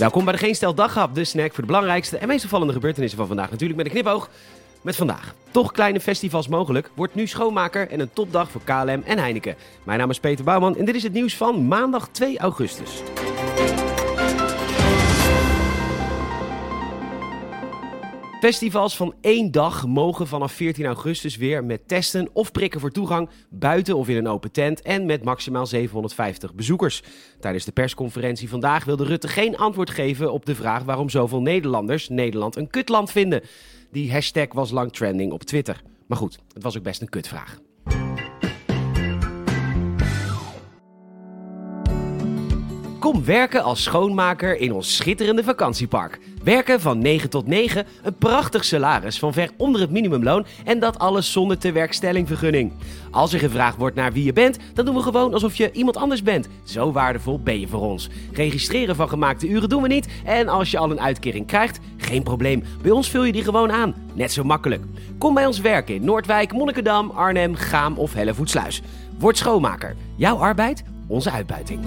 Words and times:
Welkom 0.00 0.24
bij 0.24 0.32
de 0.32 0.38
Geen 0.38 0.54
Stel 0.54 0.74
Daghap, 0.74 1.14
de 1.14 1.24
snack 1.24 1.48
voor 1.48 1.60
de 1.60 1.66
belangrijkste 1.66 2.18
en 2.18 2.28
meest 2.28 2.44
opvallende 2.44 2.72
gebeurtenissen 2.72 3.18
van 3.18 3.26
vandaag. 3.26 3.50
Natuurlijk 3.50 3.78
met 3.78 3.86
een 3.86 3.92
knipoog. 3.92 4.30
Met 4.80 4.96
vandaag. 4.96 5.34
Toch 5.50 5.72
kleine 5.72 6.00
festivals 6.00 6.48
mogelijk, 6.48 6.90
wordt 6.94 7.14
nu 7.14 7.26
schoonmaker 7.26 7.88
en 7.88 8.00
een 8.00 8.12
topdag 8.12 8.50
voor 8.50 8.60
KLM 8.64 9.02
en 9.04 9.18
Heineken. 9.18 9.54
Mijn 9.82 9.98
naam 9.98 10.10
is 10.10 10.20
Peter 10.20 10.44
Bouwman 10.44 10.76
en 10.76 10.84
dit 10.84 10.94
is 10.94 11.02
het 11.02 11.12
nieuws 11.12 11.36
van 11.36 11.66
maandag 11.66 12.08
2 12.08 12.38
augustus. 12.38 13.02
Festivals 18.40 18.96
van 18.96 19.14
één 19.20 19.50
dag 19.50 19.86
mogen 19.86 20.26
vanaf 20.26 20.52
14 20.52 20.86
augustus 20.86 21.36
weer 21.36 21.64
met 21.64 21.88
testen 21.88 22.28
of 22.32 22.52
prikken 22.52 22.80
voor 22.80 22.90
toegang 22.90 23.28
buiten 23.50 23.96
of 23.96 24.08
in 24.08 24.16
een 24.16 24.28
open 24.28 24.52
tent 24.52 24.82
en 24.82 25.06
met 25.06 25.24
maximaal 25.24 25.66
750 25.66 26.54
bezoekers. 26.54 27.02
Tijdens 27.40 27.64
de 27.64 27.72
persconferentie 27.72 28.48
vandaag 28.48 28.84
wilde 28.84 29.04
Rutte 29.04 29.28
geen 29.28 29.56
antwoord 29.56 29.90
geven 29.90 30.32
op 30.32 30.46
de 30.46 30.54
vraag 30.54 30.82
waarom 30.82 31.08
zoveel 31.08 31.40
Nederlanders 31.40 32.08
Nederland 32.08 32.56
een 32.56 32.70
kutland 32.70 33.10
vinden. 33.10 33.42
Die 33.90 34.12
hashtag 34.12 34.52
was 34.52 34.70
lang 34.70 34.92
trending 34.92 35.32
op 35.32 35.42
Twitter. 35.42 35.82
Maar 36.06 36.18
goed, 36.18 36.38
het 36.54 36.62
was 36.62 36.76
ook 36.76 36.82
best 36.82 37.00
een 37.00 37.08
kutvraag. 37.08 37.58
Kom 42.98 43.24
werken 43.24 43.62
als 43.62 43.82
schoonmaker 43.82 44.56
in 44.56 44.72
ons 44.72 44.96
schitterende 44.96 45.44
vakantiepark. 45.44 46.18
Werken 46.44 46.80
van 46.80 46.98
9 46.98 47.30
tot 47.30 47.46
9, 47.46 47.86
een 48.02 48.14
prachtig 48.14 48.64
salaris 48.64 49.18
van 49.18 49.32
ver 49.32 49.50
onder 49.56 49.80
het 49.80 49.90
minimumloon 49.90 50.46
en 50.64 50.80
dat 50.80 50.98
alles 50.98 51.32
zonder 51.32 51.58
tewerkstellingvergunning. 51.58 52.72
Als 53.10 53.32
er 53.32 53.38
gevraagd 53.38 53.76
wordt 53.76 53.96
naar 53.96 54.12
wie 54.12 54.24
je 54.24 54.32
bent, 54.32 54.58
dan 54.74 54.84
doen 54.84 54.94
we 54.94 55.02
gewoon 55.02 55.32
alsof 55.32 55.54
je 55.54 55.72
iemand 55.72 55.96
anders 55.96 56.22
bent. 56.22 56.48
Zo 56.64 56.92
waardevol 56.92 57.40
ben 57.40 57.60
je 57.60 57.68
voor 57.68 57.80
ons. 57.80 58.08
Registreren 58.32 58.96
van 58.96 59.08
gemaakte 59.08 59.48
uren 59.48 59.68
doen 59.68 59.82
we 59.82 59.88
niet 59.88 60.08
en 60.24 60.48
als 60.48 60.70
je 60.70 60.78
al 60.78 60.90
een 60.90 61.00
uitkering 61.00 61.46
krijgt, 61.46 61.80
geen 61.96 62.22
probleem. 62.22 62.62
Bij 62.82 62.90
ons 62.90 63.10
vul 63.10 63.24
je 63.24 63.32
die 63.32 63.44
gewoon 63.44 63.72
aan. 63.72 63.94
Net 64.14 64.32
zo 64.32 64.44
makkelijk. 64.44 64.84
Kom 65.18 65.34
bij 65.34 65.46
ons 65.46 65.60
werken 65.60 65.94
in 65.94 66.04
Noordwijk, 66.04 66.52
Monnikendam, 66.52 67.10
Arnhem, 67.10 67.54
Gaam 67.54 67.98
of 67.98 68.14
Hellevoetsluis. 68.14 68.82
Word 69.18 69.36
schoonmaker. 69.36 69.96
Jouw 70.16 70.36
arbeid, 70.36 70.82
onze 71.06 71.30
uitbuiting. 71.30 71.80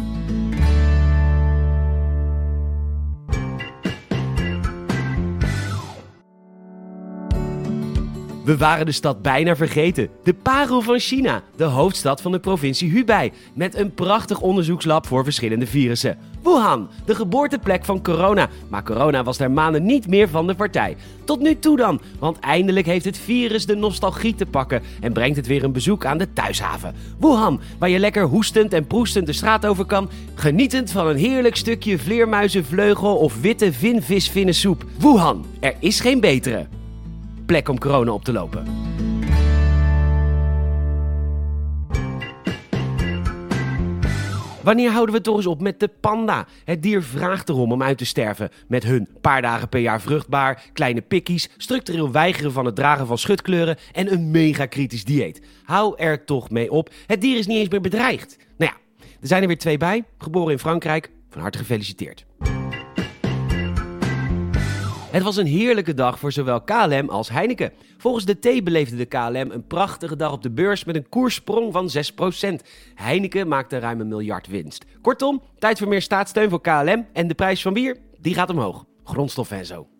We 8.44 8.58
waren 8.58 8.86
de 8.86 8.92
stad 8.92 9.22
bijna 9.22 9.56
vergeten. 9.56 10.10
De 10.24 10.34
parel 10.34 10.82
van 10.82 11.00
China, 11.00 11.42
de 11.56 11.64
hoofdstad 11.64 12.22
van 12.22 12.32
de 12.32 12.40
provincie 12.40 12.92
Hubei, 12.92 13.32
met 13.54 13.76
een 13.76 13.94
prachtig 13.94 14.42
onderzoekslab 14.42 15.08
voor 15.08 15.24
verschillende 15.24 15.68
virussen. 15.68 16.18
Wuhan, 16.42 16.90
de 17.06 17.16
geboorteplek 17.16 17.86
van 17.86 18.02
corona. 18.02 18.50
Maar 18.70 18.84
corona 18.84 19.24
was 19.24 19.38
daar 19.38 19.52
maanden 19.52 19.86
niet 19.86 20.08
meer 20.08 20.30
van 20.30 20.48
de 20.48 20.56
partij. 20.56 20.98
Tot 21.26 21.40
nu 21.40 21.60
toe 21.60 21.78
dan, 21.78 22.02
want 22.20 22.40
eindelijk 22.40 22.86
heeft 22.86 23.06
het 23.06 23.18
virus 23.18 23.66
de 23.66 23.76
nostalgie 23.76 24.36
te 24.36 24.46
pakken 24.46 24.82
en 25.02 25.14
brengt 25.14 25.38
het 25.38 25.48
weer 25.48 25.64
een 25.64 25.72
bezoek 25.72 26.06
aan 26.06 26.18
de 26.18 26.34
thuishaven. 26.34 26.96
Wuhan, 27.20 27.62
waar 27.80 27.90
je 27.90 28.00
lekker 28.00 28.24
hoestend 28.24 28.74
en 28.74 28.88
proestend 28.88 29.26
de 29.26 29.34
straat 29.34 29.66
over 29.66 29.86
kan, 29.86 30.10
genietend 30.36 30.92
van 30.92 31.08
een 31.08 31.18
heerlijk 31.18 31.56
stukje 31.56 32.00
vleermuizenvleugel 32.00 33.18
of 33.18 33.42
witte 33.42 33.74
vinvisvinnensoep. 33.74 34.86
Wuhan, 34.98 35.46
er 35.60 35.76
is 35.80 36.00
geen 36.00 36.20
betere 36.20 36.68
plek 37.46 37.70
om 37.70 37.80
corona 37.80 38.12
op 38.12 38.24
te 38.24 38.32
lopen. 38.32 38.84
Wanneer 44.64 44.92
houden 44.92 45.16
we 45.16 45.22
toch 45.22 45.36
eens 45.36 45.46
op 45.46 45.62
met 45.62 45.80
de 45.80 45.88
panda? 45.88 46.48
Het 46.66 46.82
dier 46.82 47.04
vraagt 47.04 47.50
erom 47.50 47.72
om 47.72 47.84
uit 47.84 47.98
te 47.98 48.06
sterven. 48.06 48.50
Met 48.68 48.84
hun 48.84 49.08
paar 49.22 49.42
dagen 49.42 49.70
per 49.70 49.80
jaar 49.80 50.02
vruchtbaar, 50.02 50.64
kleine 50.74 51.02
pikkies, 51.02 51.50
structureel 51.58 52.12
weigeren 52.12 52.52
van 52.52 52.66
het 52.66 52.76
dragen 52.76 53.08
van 53.08 53.18
schutkleuren 53.18 53.78
en 53.92 54.14
een 54.14 54.32
mega 54.32 54.66
kritisch 54.66 55.04
dieet. 55.04 55.42
Hou 55.64 55.94
er 55.98 56.26
toch 56.26 56.50
mee 56.50 56.72
op. 56.72 56.90
Het 57.08 57.22
dier 57.22 57.38
is 57.38 57.48
niet 57.48 57.58
eens 57.58 57.70
meer 57.70 57.82
bedreigd. 57.82 58.38
Nou 58.58 58.72
ja, 58.72 59.06
er 59.22 59.28
zijn 59.28 59.42
er 59.42 59.48
weer 59.48 59.58
twee 59.58 59.78
bij, 59.78 60.04
geboren 60.18 60.52
in 60.52 60.60
Frankrijk. 60.60 61.12
Van 61.30 61.42
harte 61.42 61.58
gefeliciteerd. 61.58 62.26
Het 65.14 65.24
was 65.24 65.38
een 65.38 65.46
heerlijke 65.46 65.94
dag 65.94 66.20
voor 66.20 66.32
zowel 66.32 66.62
KLM 66.62 67.10
als 67.10 67.30
Heineken. 67.30 67.72
Volgens 67.98 68.26
de 68.26 68.40
T 68.40 68.64
beleefde 68.64 68.96
de 68.96 69.06
KLM 69.06 69.52
een 69.52 69.68
prachtige 69.68 70.16
dag 70.16 70.32
op 70.32 70.42
de 70.42 70.52
beurs 70.52 70.84
met 70.84 70.96
een 70.96 71.10
koerssprong 71.10 71.74
van 71.74 71.90
6%. 72.52 72.56
Heineken 72.96 73.48
maakte 73.48 73.78
ruim 73.78 74.00
een 74.00 74.08
miljard 74.08 74.48
winst. 74.48 74.86
Kortom, 75.02 75.42
tijd 75.60 75.78
voor 75.78 75.88
meer 75.88 76.02
staatssteun 76.02 76.50
voor 76.50 76.62
KLM 76.62 77.08
en 77.14 77.28
de 77.28 77.34
prijs 77.34 77.62
van 77.62 77.74
bier, 77.74 77.98
die 78.20 78.34
gaat 78.34 78.50
omhoog. 78.50 78.86
Grondstoffen 79.04 79.58
en 79.58 79.66
zo. 79.66 79.93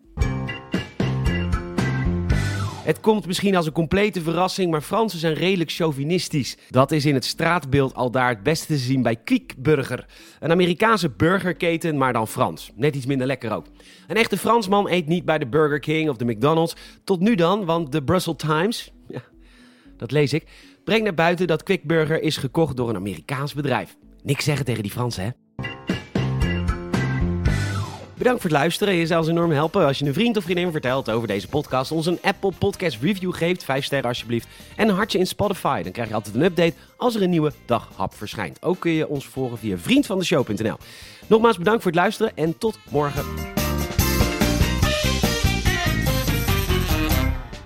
Het 2.84 3.00
komt 3.00 3.26
misschien 3.26 3.56
als 3.56 3.66
een 3.66 3.72
complete 3.72 4.20
verrassing, 4.20 4.70
maar 4.70 4.80
Fransen 4.80 5.18
zijn 5.18 5.34
redelijk 5.34 5.70
chauvinistisch. 5.70 6.56
Dat 6.70 6.92
is 6.92 7.06
in 7.06 7.14
het 7.14 7.24
straatbeeld 7.24 7.94
al 7.94 8.10
daar 8.10 8.28
het 8.28 8.42
beste 8.42 8.66
te 8.66 8.76
zien 8.76 9.02
bij 9.02 9.16
Quick 9.16 9.54
Een 10.40 10.50
Amerikaanse 10.50 11.10
burgerketen, 11.10 11.96
maar 11.96 12.12
dan 12.12 12.28
Frans. 12.28 12.70
Net 12.74 12.96
iets 12.96 13.06
minder 13.06 13.26
lekker 13.26 13.52
ook. 13.52 13.66
Een 14.08 14.16
echte 14.16 14.38
Fransman 14.38 14.88
eet 14.88 15.06
niet 15.06 15.24
bij 15.24 15.38
de 15.38 15.46
Burger 15.46 15.80
King 15.80 16.08
of 16.08 16.16
de 16.16 16.24
McDonald's. 16.24 16.76
Tot 17.04 17.20
nu 17.20 17.34
dan, 17.34 17.64
want 17.64 17.92
de 17.92 18.02
Brussels 18.02 18.36
Times, 18.36 18.92
ja, 19.08 19.22
dat 19.96 20.10
lees 20.10 20.32
ik, 20.32 20.44
brengt 20.84 21.04
naar 21.04 21.14
buiten 21.14 21.46
dat 21.46 21.62
Quick 21.62 21.82
is 22.20 22.36
gekocht 22.36 22.76
door 22.76 22.88
een 22.88 22.96
Amerikaans 22.96 23.54
bedrijf. 23.54 23.96
Niks 24.22 24.44
zeggen 24.44 24.64
tegen 24.64 24.82
die 24.82 24.92
Fransen, 24.92 25.24
hè? 25.24 25.43
Bedankt 28.24 28.44
voor 28.44 28.52
het 28.52 28.60
luisteren. 28.60 28.94
Je 28.94 29.06
zou 29.06 29.20
ons 29.20 29.28
enorm 29.28 29.50
helpen 29.50 29.86
als 29.86 29.98
je 29.98 30.04
een 30.04 30.14
vriend 30.14 30.36
of 30.36 30.44
vriendin 30.44 30.70
vertelt 30.70 31.10
over 31.10 31.28
deze 31.28 31.48
podcast. 31.48 31.90
Ons 31.90 32.06
een 32.06 32.18
Apple 32.22 32.52
Podcast 32.58 32.98
Review 33.00 33.34
geeft. 33.34 33.64
Vijf 33.64 33.84
sterren 33.84 34.08
alsjeblieft. 34.08 34.46
En 34.76 34.88
een 34.88 34.94
hartje 34.94 35.18
in 35.18 35.26
Spotify. 35.26 35.82
Dan 35.82 35.92
krijg 35.92 36.08
je 36.08 36.14
altijd 36.14 36.34
een 36.34 36.42
update 36.42 36.74
als 36.96 37.14
er 37.14 37.22
een 37.22 37.30
nieuwe 37.30 37.52
daghap 37.64 38.14
verschijnt. 38.14 38.62
Ook 38.62 38.80
kun 38.80 38.90
je 38.90 39.08
ons 39.08 39.26
volgen 39.26 39.58
via 39.58 39.78
vriendvandeshow.nl. 39.78 40.76
Nogmaals 41.26 41.58
bedankt 41.58 41.82
voor 41.82 41.90
het 41.90 42.00
luisteren 42.00 42.36
en 42.36 42.58
tot 42.58 42.78
morgen. 42.90 43.53